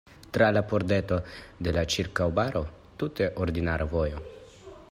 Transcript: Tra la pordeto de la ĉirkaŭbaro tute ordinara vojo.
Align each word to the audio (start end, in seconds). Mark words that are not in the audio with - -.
Tra 0.35 0.45
la 0.55 0.61
pordeto 0.69 1.19
de 1.67 1.75
la 1.77 1.85
ĉirkaŭbaro 1.97 2.65
tute 3.03 3.31
ordinara 3.45 3.93
vojo. 3.97 4.29